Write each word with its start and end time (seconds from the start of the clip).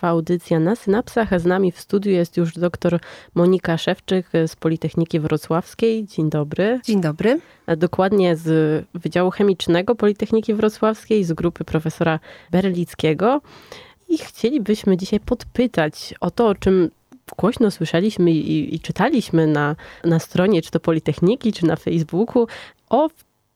Trwa 0.00 0.08
audycja 0.08 0.60
na 0.60 0.76
synapsach, 0.76 1.32
a 1.32 1.38
z 1.38 1.44
nami 1.44 1.72
w 1.72 1.80
studiu 1.80 2.12
jest 2.12 2.36
już 2.36 2.54
dr 2.54 3.00
Monika 3.34 3.78
Szewczyk 3.78 4.30
z 4.46 4.56
Politechniki 4.56 5.20
Wrocławskiej. 5.20 6.06
Dzień 6.06 6.30
dobry. 6.30 6.80
Dzień 6.84 7.00
dobry. 7.00 7.40
Dokładnie 7.76 8.36
z 8.36 8.84
Wydziału 8.94 9.30
Chemicznego 9.30 9.94
Politechniki 9.94 10.54
Wrocławskiej, 10.54 11.24
z 11.24 11.32
grupy 11.32 11.64
profesora 11.64 12.20
Berlickiego. 12.50 13.40
I 14.08 14.18
chcielibyśmy 14.18 14.96
dzisiaj 14.96 15.20
podpytać 15.20 16.14
o 16.20 16.30
to, 16.30 16.48
o 16.48 16.54
czym 16.54 16.90
głośno 17.38 17.70
słyszeliśmy 17.70 18.30
i, 18.30 18.74
i 18.74 18.80
czytaliśmy 18.80 19.46
na, 19.46 19.76
na 20.04 20.18
stronie, 20.18 20.62
czy 20.62 20.70
to 20.70 20.80
Politechniki, 20.80 21.52
czy 21.52 21.66
na 21.66 21.76
Facebooku, 21.76 22.46
o 22.90 23.08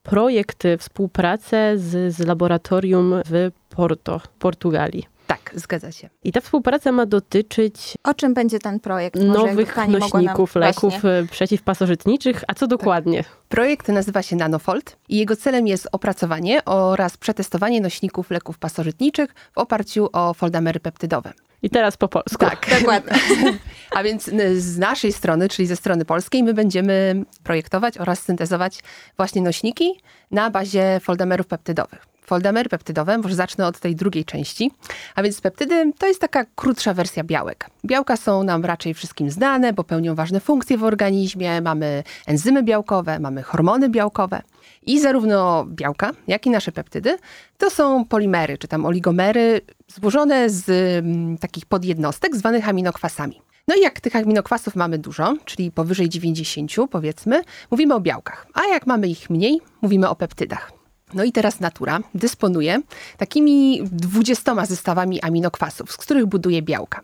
projekt 0.02 0.62
współpracę 0.78 1.78
z, 1.78 2.14
z 2.14 2.18
laboratorium 2.18 3.14
w 3.26 3.50
Porto, 3.70 4.20
Portugalii. 4.38 5.13
Tak, 5.54 5.60
zgadza 5.60 5.92
się. 5.92 6.08
I 6.24 6.32
ta 6.32 6.40
współpraca 6.40 6.92
ma 6.92 7.06
dotyczyć 7.06 7.98
O 8.04 8.14
czym 8.14 8.34
będzie 8.34 8.58
ten 8.58 8.80
projekt? 8.80 9.16
Może 9.22 9.38
nowych 9.38 9.76
mogła 9.76 9.86
nam- 9.86 10.00
nośników 10.00 10.54
leków 10.54 10.92
Właśnie. 10.92 11.26
przeciwpasożytniczych. 11.30 12.44
A 12.48 12.54
co 12.54 12.66
dokładnie? 12.66 13.24
Projekt 13.48 13.88
nazywa 13.88 14.22
się 14.22 14.36
Nanofold 14.36 14.96
i 15.08 15.16
jego 15.16 15.36
celem 15.36 15.66
jest 15.66 15.88
opracowanie 15.92 16.64
oraz 16.64 17.16
przetestowanie 17.16 17.80
nośników 17.80 18.30
leków 18.30 18.58
pasożytniczych 18.58 19.34
w 19.52 19.58
oparciu 19.58 20.08
o 20.12 20.34
foldamery 20.34 20.80
peptydowe. 20.80 21.32
I 21.62 21.70
teraz 21.70 21.96
po 21.96 22.08
polsku. 22.08 22.36
Tak. 22.38 22.66
Dokładnie. 22.80 23.12
A 23.96 24.02
więc 24.02 24.30
z 24.56 24.78
naszej 24.78 25.12
strony, 25.12 25.48
czyli 25.48 25.68
ze 25.68 25.76
strony 25.76 26.04
polskiej, 26.04 26.42
my 26.42 26.54
będziemy 26.54 27.24
projektować 27.42 27.98
oraz 27.98 28.22
syntezować 28.22 28.80
właśnie 29.16 29.42
nośniki 29.42 30.00
na 30.30 30.50
bazie 30.50 31.00
foldamerów 31.00 31.46
peptydowych. 31.46 32.13
Foldamery 32.24 32.68
peptydowe, 32.68 33.18
może 33.18 33.34
zacznę 33.34 33.66
od 33.66 33.78
tej 33.78 33.96
drugiej 33.96 34.24
części, 34.24 34.70
a 35.14 35.22
więc 35.22 35.40
peptydy 35.40 35.92
to 35.98 36.06
jest 36.06 36.20
taka 36.20 36.44
krótsza 36.54 36.94
wersja 36.94 37.24
białek. 37.24 37.70
Białka 37.84 38.16
są 38.16 38.42
nam 38.42 38.64
raczej 38.64 38.94
wszystkim 38.94 39.30
znane, 39.30 39.72
bo 39.72 39.84
pełnią 39.84 40.14
ważne 40.14 40.40
funkcje 40.40 40.78
w 40.78 40.84
organizmie. 40.84 41.60
Mamy 41.60 42.02
enzymy 42.26 42.62
białkowe, 42.62 43.18
mamy 43.18 43.42
hormony 43.42 43.88
białkowe. 43.88 44.42
I 44.86 45.00
zarówno 45.00 45.64
białka, 45.68 46.10
jak 46.26 46.46
i 46.46 46.50
nasze 46.50 46.72
peptydy 46.72 47.18
to 47.58 47.70
są 47.70 48.04
polimery, 48.04 48.58
czy 48.58 48.68
tam 48.68 48.86
oligomery 48.86 49.60
złożone 49.88 50.50
z 50.50 50.68
mm, 51.04 51.38
takich 51.38 51.66
podjednostek 51.66 52.36
zwanych 52.36 52.68
aminokwasami. 52.68 53.40
No 53.68 53.74
i 53.74 53.80
jak 53.80 54.00
tych 54.00 54.16
aminokwasów 54.16 54.76
mamy 54.76 54.98
dużo, 54.98 55.36
czyli 55.44 55.70
powyżej 55.70 56.08
90 56.08 56.72
powiedzmy, 56.90 57.42
mówimy 57.70 57.94
o 57.94 58.00
białkach. 58.00 58.46
A 58.54 58.66
jak 58.66 58.86
mamy 58.86 59.08
ich 59.08 59.30
mniej, 59.30 59.60
mówimy 59.82 60.08
o 60.08 60.14
peptydach. 60.14 60.73
No 61.14 61.24
i 61.24 61.32
teraz 61.32 61.60
natura 61.60 62.00
dysponuje 62.14 62.80
takimi 63.16 63.80
20 63.82 64.66
zestawami 64.66 65.20
aminokwasów, 65.22 65.92
z 65.92 65.96
których 65.96 66.26
buduje 66.26 66.62
białka. 66.62 67.00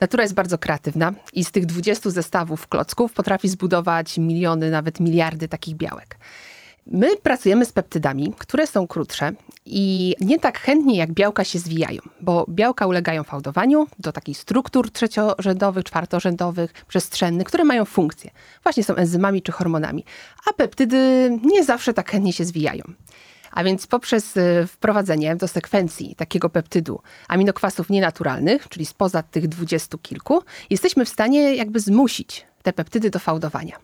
Natura 0.00 0.22
jest 0.22 0.34
bardzo 0.34 0.58
kreatywna 0.58 1.12
i 1.32 1.44
z 1.44 1.50
tych 1.50 1.66
20 1.66 2.10
zestawów 2.10 2.68
klocków 2.68 3.12
potrafi 3.12 3.48
zbudować 3.48 4.18
miliony, 4.18 4.70
nawet 4.70 5.00
miliardy 5.00 5.48
takich 5.48 5.76
białek. 5.76 6.16
My 6.86 7.16
pracujemy 7.16 7.64
z 7.64 7.72
peptydami, 7.72 8.32
które 8.38 8.66
są 8.66 8.86
krótsze 8.86 9.32
i 9.66 10.14
nie 10.20 10.38
tak 10.38 10.58
chętnie 10.58 10.96
jak 10.96 11.12
białka 11.12 11.44
się 11.44 11.58
zwijają, 11.58 12.00
bo 12.20 12.46
białka 12.48 12.86
ulegają 12.86 13.24
fałdowaniu 13.24 13.86
do 13.98 14.12
takich 14.12 14.38
struktur 14.38 14.90
trzeciorzędowych, 14.90 15.84
czwartorzędowych, 15.84 16.72
przestrzennych, 16.88 17.46
które 17.46 17.64
mają 17.64 17.84
funkcje. 17.84 18.30
Właśnie 18.62 18.84
są 18.84 18.94
enzymami 18.94 19.42
czy 19.42 19.52
hormonami, 19.52 20.04
a 20.50 20.52
peptydy 20.52 21.30
nie 21.44 21.64
zawsze 21.64 21.94
tak 21.94 22.10
chętnie 22.10 22.32
się 22.32 22.44
zwijają. 22.44 22.84
A 23.50 23.64
więc 23.64 23.86
poprzez 23.86 24.36
y, 24.36 24.66
wprowadzenie 24.66 25.36
do 25.36 25.48
sekwencji 25.48 26.14
takiego 26.14 26.50
peptydu 26.50 27.00
aminokwasów 27.28 27.90
nienaturalnych, 27.90 28.68
czyli 28.68 28.86
spoza 28.86 29.22
tych 29.22 29.48
dwudziestu 29.48 29.98
kilku, 29.98 30.42
jesteśmy 30.70 31.04
w 31.04 31.08
stanie 31.08 31.54
jakby 31.56 31.80
zmusić 31.80 32.46
te 32.62 32.72
peptydy 32.72 33.10
do 33.10 33.18
fałdowania. 33.18 33.76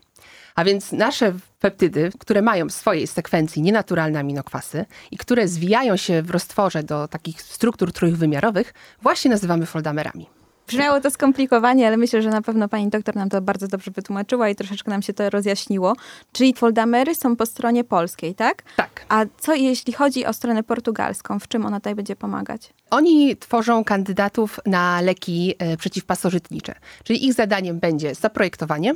A 0.55 0.63
więc 0.63 0.91
nasze 0.91 1.33
peptydy, 1.59 2.11
które 2.19 2.41
mają 2.41 2.69
w 2.69 2.71
swojej 2.71 3.07
sekwencji 3.07 3.61
nienaturalne 3.61 4.19
aminokwasy 4.19 4.85
i 5.11 5.17
które 5.17 5.47
zwijają 5.47 5.97
się 5.97 6.21
w 6.21 6.29
roztworze 6.29 6.83
do 6.83 7.07
takich 7.07 7.41
struktur 7.41 7.91
trójwymiarowych, 7.91 8.73
właśnie 9.01 9.31
nazywamy 9.31 9.65
foldamerami. 9.65 10.36
Brzmiało 10.67 11.01
to 11.01 11.11
skomplikowanie, 11.11 11.87
ale 11.87 11.97
myślę, 11.97 12.21
że 12.21 12.29
na 12.29 12.41
pewno 12.41 12.67
pani 12.69 12.89
doktor 12.89 13.15
nam 13.15 13.29
to 13.29 13.41
bardzo 13.41 13.67
dobrze 13.67 13.91
wytłumaczyła 13.91 14.49
i 14.49 14.55
troszeczkę 14.55 14.91
nam 14.91 15.01
się 15.01 15.13
to 15.13 15.29
rozjaśniło. 15.29 15.93
Czyli 16.31 16.53
foldamery 16.53 17.15
są 17.15 17.35
po 17.35 17.45
stronie 17.45 17.83
polskiej, 17.83 18.35
tak? 18.35 18.63
Tak. 18.75 19.05
A 19.09 19.25
co 19.37 19.53
jeśli 19.53 19.93
chodzi 19.93 20.25
o 20.25 20.33
stronę 20.33 20.63
portugalską? 20.63 21.39
W 21.39 21.47
czym 21.47 21.65
ona 21.65 21.79
tutaj 21.79 21.95
będzie 21.95 22.15
pomagać? 22.15 22.73
Oni 22.89 23.37
tworzą 23.37 23.83
kandydatów 23.83 24.59
na 24.65 25.01
leki 25.01 25.55
e, 25.59 25.77
przeciwpasożytnicze, 25.77 26.75
czyli 27.03 27.25
ich 27.25 27.33
zadaniem 27.33 27.79
będzie 27.79 28.15
zaprojektowanie, 28.15 28.93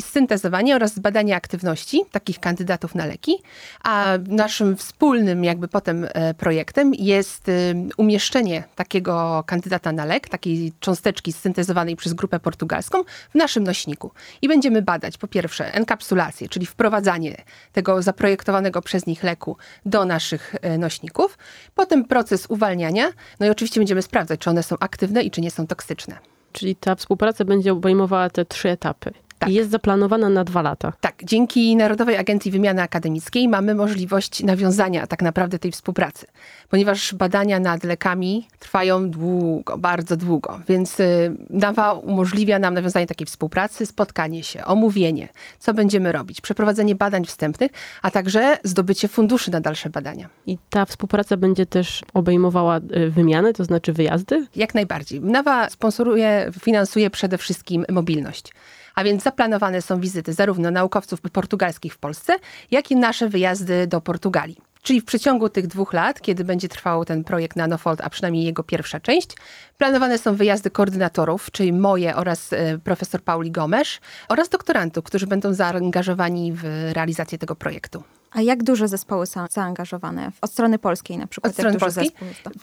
syntezowanie 0.00 0.76
oraz 0.76 0.94
zbadanie 0.94 1.36
aktywności 1.36 2.04
takich 2.12 2.40
kandydatów 2.40 2.94
na 2.94 3.06
leki, 3.06 3.36
a 3.82 4.18
naszym 4.28 4.76
wspólnym 4.76 5.44
jakby 5.44 5.68
potem 5.68 6.06
e, 6.08 6.34
projektem 6.34 6.94
jest 6.94 7.48
e, 7.48 7.52
umieszczenie 7.96 8.64
takiego 8.76 9.44
kandydata 9.46 9.92
na 9.92 10.04
lek, 10.04 10.28
takiej 10.28 10.72
cząsteczki 10.80 11.32
syntezowanej 11.32 11.96
przez 11.96 12.12
grupę 12.12 12.40
portugalską 12.40 13.04
w 13.30 13.34
naszym 13.34 13.64
nośniku. 13.64 14.10
I 14.42 14.48
będziemy 14.48 14.82
badać 14.82 15.18
po 15.18 15.28
pierwsze 15.28 15.74
enkapsulację, 15.74 16.48
czyli 16.48 16.66
wprowadzanie 16.66 17.44
tego 17.72 18.02
zaprojektowanego 18.02 18.82
przez 18.82 19.06
nich 19.06 19.22
leku 19.22 19.56
do 19.86 20.04
naszych 20.04 20.54
nośników, 20.78 21.38
potem 21.74 22.04
proces 22.04 22.46
uwalniania, 22.48 23.12
no 23.40 23.46
i 23.46 23.50
oczywiście 23.50 23.80
będziemy 23.80 24.02
sprawdzać, 24.02 24.40
czy 24.40 24.50
one 24.50 24.62
są 24.62 24.76
aktywne 24.80 25.22
i 25.22 25.30
czy 25.30 25.40
nie 25.40 25.50
są 25.50 25.66
toksyczne. 25.66 26.18
Czyli 26.52 26.76
ta 26.76 26.94
współpraca 26.94 27.44
będzie 27.44 27.72
obejmowała 27.72 28.30
te 28.30 28.44
trzy 28.44 28.68
etapy. 28.70 29.12
Tak. 29.44 29.52
I 29.52 29.54
jest 29.54 29.70
zaplanowana 29.70 30.28
na 30.28 30.44
dwa 30.44 30.62
lata. 30.62 30.92
Tak, 31.00 31.14
dzięki 31.24 31.76
Narodowej 31.76 32.16
Agencji 32.16 32.50
Wymiany 32.50 32.82
Akademickiej 32.82 33.48
mamy 33.48 33.74
możliwość 33.74 34.42
nawiązania 34.42 35.06
tak 35.06 35.22
naprawdę 35.22 35.58
tej 35.58 35.70
współpracy, 35.72 36.26
ponieważ 36.68 37.14
badania 37.14 37.60
nad 37.60 37.84
lekami 37.84 38.48
trwają 38.58 39.10
długo, 39.10 39.78
bardzo 39.78 40.16
długo, 40.16 40.60
więc 40.68 41.00
y, 41.00 41.36
NAWA 41.50 41.92
umożliwia 41.92 42.58
nam 42.58 42.74
nawiązanie 42.74 43.06
takiej 43.06 43.26
współpracy, 43.26 43.86
spotkanie 43.86 44.42
się, 44.42 44.64
omówienie, 44.64 45.28
co 45.58 45.74
będziemy 45.74 46.12
robić, 46.12 46.40
przeprowadzenie 46.40 46.94
badań 46.94 47.24
wstępnych, 47.24 47.70
a 48.02 48.10
także 48.10 48.58
zdobycie 48.64 49.08
funduszy 49.08 49.50
na 49.50 49.60
dalsze 49.60 49.90
badania. 49.90 50.28
I 50.46 50.58
ta 50.70 50.84
współpraca 50.84 51.36
będzie 51.36 51.66
też 51.66 52.02
obejmowała 52.14 52.76
e, 52.76 52.80
wymianę, 53.10 53.52
to 53.52 53.64
znaczy 53.64 53.92
wyjazdy. 53.92 54.46
Jak 54.56 54.74
najbardziej. 54.74 55.20
NAWA 55.20 55.70
sponsoruje, 55.70 56.50
finansuje 56.60 57.10
przede 57.10 57.38
wszystkim 57.38 57.84
mobilność. 57.88 58.52
A 58.94 59.04
więc 59.04 59.22
zaplanowane 59.22 59.82
są 59.82 60.00
wizyty 60.00 60.32
zarówno 60.32 60.70
naukowców 60.70 61.20
portugalskich 61.20 61.94
w 61.94 61.98
Polsce, 61.98 62.36
jak 62.70 62.90
i 62.90 62.96
nasze 62.96 63.28
wyjazdy 63.28 63.86
do 63.86 64.00
Portugalii. 64.00 64.56
Czyli 64.82 65.00
w 65.00 65.04
przeciągu 65.04 65.48
tych 65.48 65.66
dwóch 65.66 65.92
lat, 65.92 66.20
kiedy 66.20 66.44
będzie 66.44 66.68
trwał 66.68 67.04
ten 67.04 67.24
projekt 67.24 67.56
Nanofold, 67.56 68.00
a 68.00 68.10
przynajmniej 68.10 68.44
jego 68.44 68.62
pierwsza 68.62 69.00
część, 69.00 69.30
planowane 69.78 70.18
są 70.18 70.34
wyjazdy 70.34 70.70
koordynatorów, 70.70 71.50
czyli 71.50 71.72
moje 71.72 72.16
oraz 72.16 72.52
e, 72.52 72.78
profesor 72.78 73.22
Pauli 73.22 73.50
Gomesz 73.50 74.00
oraz 74.28 74.48
doktorantów, 74.48 75.04
którzy 75.04 75.26
będą 75.26 75.54
zaangażowani 75.54 76.52
w 76.52 76.64
realizację 76.92 77.38
tego 77.38 77.56
projektu. 77.56 78.02
A 78.34 78.40
jak 78.40 78.62
duże 78.62 78.88
zespoły 78.88 79.26
są 79.26 79.46
zaangażowane? 79.50 80.30
Od 80.40 80.52
strony 80.52 80.78
polskiej 80.78 81.18
na 81.18 81.26
przykład. 81.26 81.50
Od 81.50 81.56
strony 81.56 81.78
polskiej? 81.78 82.10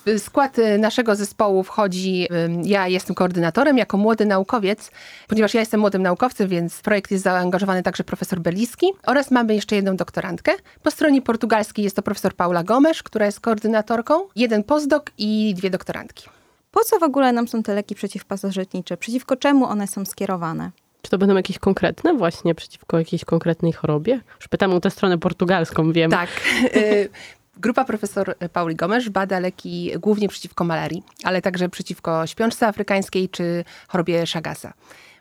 W 0.05 0.19
skład 0.19 0.59
y, 0.59 0.77
naszego 0.77 1.15
zespołu 1.15 1.63
wchodzi, 1.63 2.27
ja 2.63 2.87
jestem 2.87 3.15
koordynatorem 3.15 3.77
jako 3.77 3.97
młody 3.97 4.25
naukowiec, 4.25 4.91
ponieważ 5.27 5.53
ja 5.53 5.59
jestem 5.59 5.79
młodym 5.79 6.01
naukowcem, 6.01 6.47
więc 6.47 6.73
w 6.73 6.81
projekt 6.81 7.11
jest 7.11 7.23
zaangażowany 7.23 7.83
także 7.83 8.03
profesor 8.03 8.39
Beliski 8.39 8.87
oraz 9.05 9.31
mamy 9.31 9.55
jeszcze 9.55 9.75
jedną 9.75 9.95
doktorantkę. 9.95 10.51
Po 10.83 10.91
stronie 10.91 11.21
portugalskiej 11.21 11.83
jest 11.83 11.95
to 11.95 12.01
profesor 12.01 12.35
Paula 12.35 12.63
Gomes, 12.63 13.03
która 13.03 13.25
jest 13.25 13.39
koordynatorką, 13.39 14.13
jeden 14.35 14.63
postdoc 14.63 15.03
i 15.17 15.53
dwie 15.57 15.69
doktorantki. 15.69 16.29
Po 16.71 16.83
co 16.83 16.99
w 16.99 17.03
ogóle 17.03 17.33
nam 17.33 17.47
są 17.47 17.63
te 17.63 17.75
leki 17.75 17.95
przeciwpasożytnicze? 17.95 18.97
Przeciwko 18.97 19.35
czemu 19.35 19.65
one 19.65 19.87
są 19.87 20.05
skierowane? 20.05 20.71
Czy 21.01 21.11
to 21.11 21.17
będą 21.17 21.35
jakieś 21.35 21.59
konkretne 21.59 22.13
właśnie 22.13 22.55
przeciwko 22.55 22.99
jakiejś 22.99 23.25
konkretnej 23.25 23.73
chorobie? 23.73 24.19
Już 24.39 24.47
pytam 24.47 24.73
o 24.73 24.79
tę 24.79 24.89
stronę 24.89 25.17
portugalską, 25.17 25.91
wiem. 25.91 26.11
Tak. 26.11 26.29
y, 26.75 27.09
Grupa 27.57 27.85
profesor 27.85 28.35
Pauli 28.53 28.75
Gomes 28.75 29.09
bada 29.09 29.39
leki 29.39 29.91
głównie 29.99 30.29
przeciwko 30.29 30.63
malarii, 30.63 31.03
ale 31.23 31.41
także 31.41 31.69
przeciwko 31.69 32.27
śpiączce 32.27 32.67
afrykańskiej 32.67 33.29
czy 33.29 33.63
chorobie 33.87 34.25
Chagasa. 34.33 34.73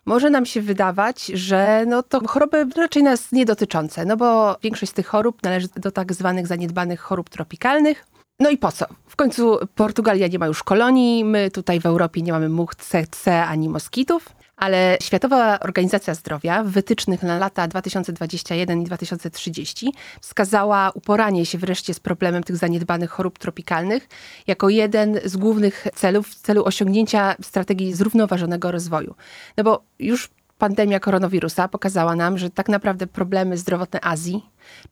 może 0.06 0.30
nam 0.30 0.46
się 0.46 0.60
wydawać, 0.62 1.26
że 1.26 1.84
no 1.86 2.02
to 2.02 2.28
choroby 2.28 2.66
raczej 2.76 3.02
nas 3.02 3.32
nie 3.32 3.46
dotyczące, 3.46 4.04
no 4.04 4.16
bo 4.16 4.56
większość 4.62 4.92
z 4.92 4.94
tych 4.94 5.06
chorób 5.06 5.42
należy 5.42 5.68
do 5.76 5.90
tak 5.90 6.12
zwanych 6.12 6.46
zaniedbanych 6.46 7.00
chorób 7.00 7.28
tropikalnych. 7.28 8.06
No 8.40 8.50
i 8.50 8.58
po 8.58 8.72
co? 8.72 8.86
W 9.06 9.16
końcu 9.16 9.58
Portugalia 9.74 10.26
nie 10.26 10.38
ma 10.38 10.46
już 10.46 10.62
kolonii, 10.62 11.24
my 11.24 11.50
tutaj 11.50 11.80
w 11.80 11.86
Europie 11.86 12.22
nie 12.22 12.32
mamy 12.32 12.48
much 12.48 12.74
CC 12.74 13.44
ani 13.44 13.68
moskitów, 13.68 14.28
ale 14.56 14.98
Światowa 15.02 15.60
Organizacja 15.60 16.14
Zdrowia 16.14 16.64
w 16.64 16.68
wytycznych 16.68 17.22
na 17.22 17.38
lata 17.38 17.68
2021 17.68 18.82
i 18.82 18.84
2030 18.84 19.92
wskazała 20.20 20.90
uporanie 20.94 21.46
się 21.46 21.58
wreszcie 21.58 21.94
z 21.94 22.00
problemem 22.00 22.42
tych 22.42 22.56
zaniedbanych 22.56 23.10
chorób 23.10 23.38
tropikalnych 23.38 24.08
jako 24.46 24.68
jeden 24.68 25.20
z 25.24 25.36
głównych 25.36 25.86
celów 25.94 26.28
w 26.28 26.34
celu 26.34 26.64
osiągnięcia 26.64 27.34
strategii 27.42 27.94
zrównoważonego 27.94 28.70
rozwoju. 28.70 29.14
No 29.56 29.64
bo 29.64 29.82
już 29.98 30.30
pandemia 30.60 31.00
koronawirusa 31.00 31.68
pokazała 31.68 32.16
nam, 32.16 32.38
że 32.38 32.50
tak 32.50 32.68
naprawdę 32.68 33.06
problemy 33.06 33.56
zdrowotne 33.56 34.04
Azji 34.04 34.42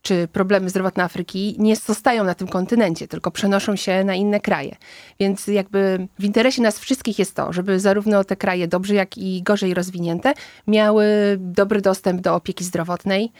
czy 0.03 0.29
problemy 0.32 0.70
zdrowotne 0.70 1.05
Afryki 1.05 1.56
nie 1.59 1.76
zostają 1.76 2.25
na 2.25 2.35
tym 2.35 2.49
kontynencie, 2.49 3.09
tylko 3.09 3.31
przenoszą 3.31 3.76
się 3.76 4.05
na 4.05 4.15
inne 4.15 4.41
kraje. 4.41 4.76
Więc 5.20 5.47
jakby 5.47 6.09
w 6.19 6.25
interesie 6.25 6.62
nas 6.62 6.79
wszystkich 6.79 7.19
jest 7.19 7.35
to, 7.35 7.53
żeby 7.53 7.81
zarówno 7.81 8.25
te 8.25 8.37
kraje 8.37 8.69
dobrze, 8.69 8.94
jak 8.94 9.19
i 9.19 9.43
gorzej 9.43 9.75
rozwinięte 9.75 10.35
miały 10.67 11.06
dobry 11.41 11.81
dostęp 11.81 12.21
do 12.21 12.35
opieki 12.35 12.64
zdrowotnej. 12.64 13.32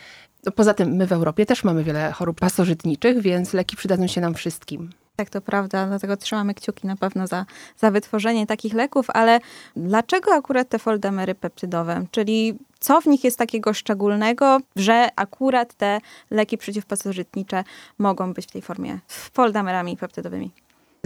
Poza 0.55 0.73
tym 0.73 0.89
my 0.89 1.07
w 1.07 1.11
Europie 1.11 1.45
też 1.45 1.63
mamy 1.63 1.83
wiele 1.83 2.11
chorób 2.11 2.39
pasożytniczych, 2.39 3.21
więc 3.21 3.53
leki 3.53 3.75
przydadzą 3.75 4.07
się 4.07 4.21
nam 4.21 4.33
wszystkim. 4.33 4.89
Tak, 5.19 5.29
to 5.29 5.41
prawda, 5.41 5.87
dlatego 5.87 6.17
trzymamy 6.17 6.53
kciuki 6.53 6.87
na 6.87 6.95
pewno 6.95 7.27
za, 7.27 7.45
za 7.77 7.91
wytworzenie 7.91 8.47
takich 8.47 8.73
leków, 8.73 9.09
ale 9.09 9.39
dlaczego 9.75 10.33
akurat 10.33 10.69
te 10.69 10.79
foldamery 10.79 11.35
peptydowe? 11.35 12.05
Czyli 12.11 12.57
co 12.79 13.01
w 13.01 13.05
nich 13.05 13.23
jest 13.23 13.37
takiego 13.37 13.73
szczególnego, 13.73 14.57
że 14.75 15.09
akurat 15.15 15.73
te 15.73 15.99
leki 16.31 16.57
przeciwpasożytnicze 16.57 17.63
mogą 17.97 18.33
być 18.33 18.45
w 18.45 18.51
tej 18.51 18.61
formie 18.61 18.99
foldamerami 19.07 19.97
peptydowymi? 19.97 20.51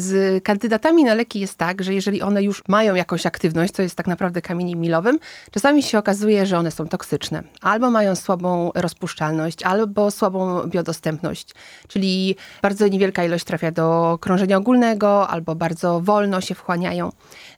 Z 0.04 0.44
kandydatami 0.44 1.04
na 1.04 1.14
leki 1.14 1.40
jest 1.40 1.58
tak, 1.58 1.84
że 1.84 1.94
jeżeli 1.94 2.22
one 2.22 2.44
już 2.44 2.64
mają 2.68 2.96
jakąś 2.96 3.26
aktywność, 3.26 3.74
co 3.74 3.82
jest 3.82 3.96
tak 3.96 4.08
naprawdę 4.08 4.42
kamieniem 4.42 4.80
milowym, 4.80 5.20
czasami 5.52 5.84
się 5.84 5.98
okazuje, 5.98 6.46
że 6.46 6.58
one 6.58 6.72
są 6.72 6.88
toksyczne. 6.88 7.44
Albo 7.62 7.92
mają 7.92 8.16
słabą 8.16 8.72
rozpuszczalność, 8.76 9.64
albo 9.64 10.12
słabą 10.12 10.68
biodostępność, 10.68 11.50
czyli 11.88 12.36
bardzo 12.62 12.88
niewielka 12.88 13.24
ilość 13.24 13.46
trafia 13.46 13.72
do 13.72 14.18
krążenia 14.22 14.58
ogólnego, 14.58 15.28
albo 15.28 15.56
bardzo 15.56 16.02
wolno 16.02 16.42
się 16.42 16.56
wchłaniają. 16.56 17.12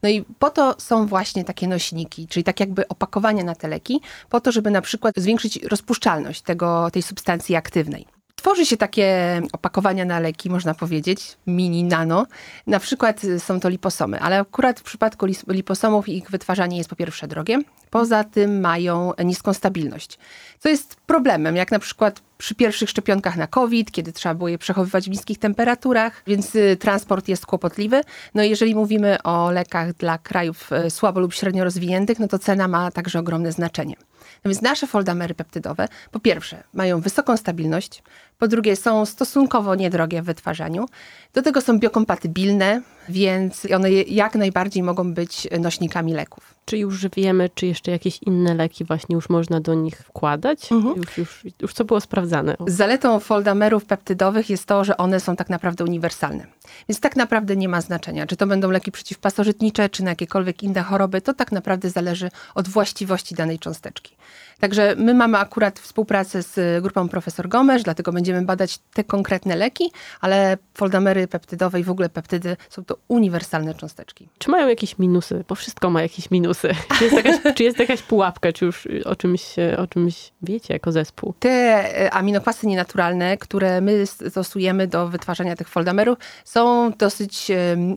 No 0.04 0.10
i 0.10 0.26
po 0.40 0.50
to 0.50 0.76
są 0.78 1.08
właśnie 1.08 1.44
takie 1.44 1.68
nośniki, 1.68 2.28
czyli 2.28 2.44
tak 2.44 2.60
jakby 2.60 2.88
opakowania 2.88 3.44
na 3.44 3.56
te 3.56 3.68
leki, 3.68 4.02
po 4.30 4.42
to, 4.42 4.52
żeby 4.52 4.72
na 4.72 4.82
przykład 4.82 5.16
zwiększyć 5.18 5.64
rozpuszczalność 5.64 6.42
tego, 6.42 6.92
tej 6.92 7.02
substancji 7.02 7.56
aktywnej. 7.56 8.15
Tworzy 8.46 8.66
się 8.66 8.78
takie 8.78 9.42
opakowania 9.52 10.06
na 10.06 10.20
leki, 10.20 10.50
można 10.50 10.74
powiedzieć, 10.74 11.38
mini, 11.48 11.84
nano. 11.84 12.28
Na 12.68 12.80
przykład 12.80 13.22
są 13.38 13.60
to 13.60 13.70
liposomy, 13.70 14.20
ale 14.20 14.40
akurat 14.40 14.80
w 14.80 14.84
przypadku 14.84 15.26
liposomów 15.48 16.10
ich 16.10 16.30
wytwarzanie 16.30 16.78
jest 16.78 16.90
po 16.90 16.96
pierwsze 16.96 17.28
drogie, 17.28 17.62
poza 17.90 18.24
tym 18.24 18.60
mają 18.60 19.14
niską 19.24 19.54
stabilność. 19.54 20.20
Co 20.60 20.70
jest 20.70 20.96
problemem, 20.96 21.56
jak 21.56 21.72
na 21.72 21.80
przykład 21.80 22.22
przy 22.46 22.56
pierwszych 22.56 22.90
szczepionkach 22.90 23.38
na 23.38 23.48
COVID, 23.48 23.92
kiedy 23.92 24.14
trzeba 24.14 24.36
było 24.36 24.48
je 24.48 24.58
przechowywać 24.58 25.06
w 25.06 25.10
niskich 25.10 25.40
temperaturach, 25.40 26.24
więc 26.28 26.56
y, 26.56 26.78
transport 26.80 27.28
jest 27.28 27.46
kłopotliwy. 27.46 28.02
No 28.36 28.44
jeżeli 28.44 28.76
mówimy 28.76 29.24
o 29.24 29.52
lekach 29.52 29.94
dla 29.94 30.18
krajów 30.18 30.70
y, 30.72 30.90
słabo 30.90 31.20
lub 31.20 31.34
średnio 31.34 31.64
rozwiniętych, 31.64 32.20
no 32.20 32.28
to 32.28 32.40
cena 32.40 32.68
ma 32.68 32.92
także 32.92 33.20
ogromne 33.20 33.52
znaczenie. 33.52 33.96
No 34.44 34.50
więc 34.50 34.62
nasze 34.62 34.88
foldamery 34.88 35.36
peptydowe, 35.36 35.88
po 36.12 36.20
pierwsze, 36.20 36.64
mają 36.74 37.02
wysoką 37.02 37.38
stabilność, 37.38 38.04
po 38.40 38.48
drugie, 38.48 38.76
są 38.76 39.06
stosunkowo 39.06 39.76
niedrogie 39.76 40.22
w 40.22 40.26
wytwarzaniu. 40.26 40.86
Do 41.34 41.42
tego 41.42 41.62
są 41.62 41.80
biokompatybilne, 41.80 42.82
więc 43.10 43.68
one 43.76 43.92
jak 43.92 44.36
najbardziej 44.36 44.84
mogą 44.84 45.14
być 45.14 45.48
nośnikami 45.60 46.14
leków. 46.14 46.56
Czy 46.66 46.78
już 46.78 47.08
wiemy, 47.08 47.50
czy 47.56 47.66
jeszcze 47.66 47.92
jakieś 47.92 48.20
inne 48.24 48.54
leki 48.54 48.86
właśnie 48.86 49.16
już 49.16 49.30
można 49.30 49.60
do 49.60 49.74
nich 49.74 49.98
wkładać? 49.98 50.72
Mhm. 50.72 50.96
Już, 50.98 51.18
już, 51.18 51.44
już 51.62 51.74
co 51.74 51.86
było 51.86 52.02
sprawdzane? 52.02 52.56
Zaletą 52.68 53.20
foldamerów 53.20 53.86
peptydowych 53.86 54.50
jest 54.50 54.66
to, 54.66 54.84
że 54.84 54.98
one 54.98 55.20
są 55.20 55.36
tak 55.36 55.50
naprawdę 55.50 55.84
uniwersalne. 55.84 56.48
Więc 56.90 57.00
tak 57.00 57.16
naprawdę 57.16 57.56
nie 57.56 57.70
ma 57.70 57.82
znaczenia, 57.82 58.28
czy 58.28 58.36
to 58.36 58.48
będą 58.48 58.72
leki 58.72 58.92
przeciwpasożytnicze, 58.92 59.90
czy 59.90 60.04
na 60.04 60.10
jakiekolwiek 60.10 60.64
inne 60.64 60.82
choroby. 60.82 61.22
To 61.22 61.34
tak 61.34 61.52
naprawdę 61.52 61.90
zależy 61.90 62.32
od 62.56 62.68
właściwości 62.68 63.36
danej 63.36 63.60
cząsteczki. 63.60 64.16
Także 64.60 64.96
my 64.98 65.14
mamy 65.14 65.38
akurat 65.38 65.80
współpracę 65.80 66.44
z 66.44 66.84
grupą 66.84 67.10
profesor 67.10 67.50
Gomesz, 67.50 67.84
dlatego 67.84 68.12
będziemy 68.12 68.42
badać 68.42 68.80
te 68.94 69.04
konkretne 69.04 69.56
leki, 69.56 69.92
ale 70.22 70.58
foldamery 70.74 71.28
peptydowe 71.28 71.80
i 71.80 71.84
w 71.84 71.90
ogóle 71.90 72.10
peptydy 72.10 72.58
są 72.70 72.86
to 72.86 72.98
uniwersalne 73.08 73.74
cząsteczki. 73.74 74.30
Czy 74.38 74.52
mają 74.52 74.68
jakieś 74.68 74.98
minusy? 74.98 75.44
Bo 75.48 75.56
wszystko 75.56 75.90
ma 75.90 76.02
jakieś 76.02 76.32
minusy. 76.32 76.70
Czy 76.98 77.04
jest 77.04 77.16
jakaś, 77.16 77.36
czy 77.56 77.64
jest 77.64 77.80
jakaś 77.80 78.02
pułapka? 78.02 78.52
Czy 78.54 78.66
już 78.66 78.88
o 79.06 79.16
czymś, 79.16 79.56
o 79.78 79.88
czymś 79.88 80.32
wiecie 80.42 80.74
jako 80.74 80.92
zespół? 80.92 81.34
Te 81.40 81.50
e, 81.50 82.14
aminokwasy 82.14 82.68
nienaturalne, 82.68 83.38
które 83.38 83.82
my 83.82 84.06
stosujemy 84.06 84.88
do 84.88 85.08
wytwarzania 85.08 85.56
tych 85.56 85.70
foldamerów 85.70 86.18
są 86.46 86.92
dosyć 86.92 87.52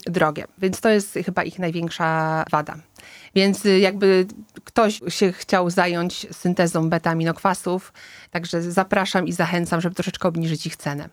drogie, 0.06 0.44
więc 0.58 0.80
to 0.80 0.88
jest 0.88 1.18
chyba 1.26 1.42
ich 1.44 1.58
największa 1.58 2.44
wada. 2.50 2.76
Więc 3.34 3.66
y, 3.66 3.78
jakby 3.78 4.26
ktoś 4.64 5.00
się 5.08 5.32
chciał 5.32 5.70
zająć 5.70 6.26
syntezą 6.30 6.90
beta-aminokwasów, 6.90 7.80
także 8.30 8.62
zapraszam 8.62 9.26
i 9.26 9.32
zachęcam, 9.32 9.80
żeby 9.80 9.94
troszeczkę 9.94 10.28
obniżyć 10.28 10.66
ich 10.66 10.76
cenę. 10.76 11.08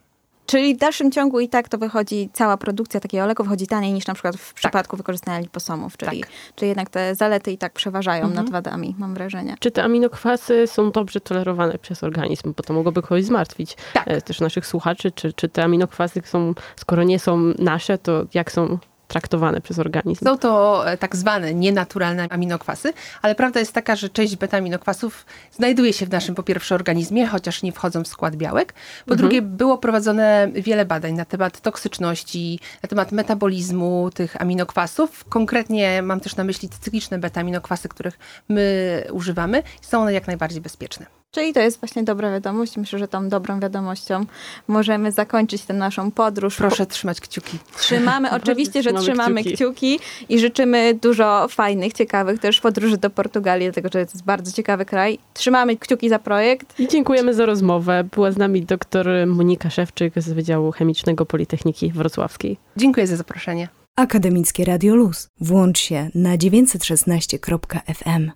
Czyli 0.46 0.76
w 0.76 0.78
dalszym 0.78 1.12
ciągu 1.12 1.40
i 1.40 1.50
tak 1.50 1.70
to 1.70 1.78
wychodzi, 1.78 2.30
cała 2.34 2.58
produkcja 2.58 3.00
takiego 3.00 3.24
oleju 3.24 3.44
wychodzi 3.44 3.68
taniej 3.68 3.94
niż 3.94 4.08
na 4.08 4.14
przykład 4.14 4.36
w 4.36 4.48
tak. 4.48 4.56
przypadku 4.56 4.98
wykorzystania 4.98 5.40
liposomów, 5.40 5.98
czyli, 5.98 6.22
tak. 6.22 6.30
czyli 6.56 6.70
jednak 6.70 6.90
te 6.90 7.16
zalety 7.16 7.52
i 7.52 7.58
tak 7.58 7.74
przeważają 7.74 8.26
mhm. 8.26 8.46
nad 8.46 8.52
wadami, 8.52 8.96
mam 8.98 9.14
wrażenie. 9.14 9.56
Czy 9.60 9.72
te 9.72 9.84
aminokwasy 9.84 10.68
są 10.68 10.92
dobrze 10.92 11.22
tolerowane 11.22 11.78
przez 11.78 12.04
organizm? 12.04 12.54
Bo 12.58 12.64
to 12.64 12.74
mogłoby 12.74 13.02
kogoś 13.02 13.24
zmartwić. 13.24 13.78
Tak. 13.94 14.04
E, 14.08 14.22
też 14.22 14.40
naszych 14.40 14.68
słuchaczy, 14.68 15.12
czy, 15.12 15.34
czy 15.34 15.50
te 15.50 15.64
aminokwasy 15.64 16.22
są, 16.26 16.54
skoro 16.76 17.04
nie 17.04 17.20
są 17.20 17.38
nasze, 17.60 17.98
to 17.98 18.26
jak 18.34 18.52
są 18.52 18.78
traktowane 19.08 19.62
przez 19.62 19.80
organizm. 19.80 20.26
Są 20.26 20.38
to 20.38 20.84
e, 20.92 20.98
tak 20.98 21.16
zwane 21.16 21.54
nienaturalne 21.54 22.28
aminokwasy, 22.30 22.94
ale 23.22 23.36
prawda 23.36 23.60
jest 23.60 23.74
taka, 23.74 23.96
że 23.96 24.10
część 24.10 24.36
beta-aminokwasów 24.36 25.12
znajduje 25.52 25.94
się 25.94 26.06
w 26.06 26.10
naszym 26.10 26.36
po 26.36 26.44
pierwsze 26.44 26.76
organizmie, 26.76 27.28
chociaż 27.28 27.64
nie 27.64 27.72
wchodzą 27.72 28.04
w 28.04 28.08
skład 28.08 28.36
białek. 28.36 28.74
Po 29.06 29.12
mhm. 29.14 29.18
drugie, 29.18 29.42
było 29.42 29.78
prowadzone 29.78 30.48
wiele 30.54 30.86
badań 30.86 31.14
na 31.14 31.26
temat 31.26 31.62
toksyczności, 31.62 32.60
na 32.84 32.90
temat 32.90 33.12
metabolizmu 33.12 34.10
tych 34.14 34.42
aminokwasów. 34.42 35.26
Konkretnie 35.30 36.02
mam 36.02 36.20
też 36.20 36.36
na 36.36 36.44
myśli 36.44 36.70
cykliczne 36.70 37.20
beta-aminokwasy, 37.20 37.88
których 37.88 38.20
my 38.50 39.04
używamy. 39.12 39.64
Są 39.82 40.02
one 40.02 40.14
jak 40.14 40.28
najbardziej 40.28 40.62
bezpieczne. 40.62 41.06
Czyli 41.36 41.54
to 41.54 41.60
jest 41.60 41.80
właśnie 41.80 42.04
dobra 42.04 42.32
wiadomość. 42.32 42.78
Myślę, 42.78 43.00
że 43.00 43.08
tą 43.08 43.30
dobrą 43.30 43.60
wiadomością 43.60 44.26
możemy 44.68 45.12
zakończyć 45.12 45.62
tę 45.62 45.74
naszą 45.74 46.12
podróż. 46.12 46.56
Proszę 46.56 46.86
trzymać 46.86 47.22
kciuki. 47.22 47.58
Trzymamy, 47.78 48.32
oczywiście, 48.42 48.84
że 48.84 48.94
trzymamy 48.94 49.42
kciuki. 49.42 49.56
kciuki. 49.56 50.00
i 50.30 50.40
życzymy 50.40 50.94
dużo 51.02 51.48
fajnych, 51.50 51.94
ciekawych 51.94 52.40
też 52.40 52.62
podróży 52.62 52.98
do 52.98 53.10
Portugalii, 53.10 53.66
dlatego 53.68 53.88
że 53.88 53.92
to 53.92 54.00
jest 54.00 54.24
bardzo 54.24 54.52
ciekawy 54.52 54.86
kraj. 54.86 55.20
Trzymamy 55.34 55.78
kciuki 55.78 56.10
za 56.10 56.20
projekt. 56.20 56.80
I 56.80 56.88
dziękujemy 56.88 57.34
za 57.34 57.46
rozmowę. 57.46 58.04
Była 58.14 58.32
z 58.32 58.38
nami 58.38 58.62
dr 58.62 59.08
Monika 59.28 59.70
Szewczyk 59.70 60.14
z 60.18 60.34
Wydziału 60.34 60.72
Chemicznego 60.72 61.26
Politechniki 61.26 61.92
Wrocławskiej. 61.92 62.58
Dziękuję 62.78 63.08
za 63.08 63.16
zaproszenie. 63.16 63.68
Akademickie 63.96 64.66
Radio 64.66 64.96
Luz. 64.96 65.30
Włącz 65.42 65.80
się 65.80 66.10
na 66.16 66.38
916.fm. 66.38 68.32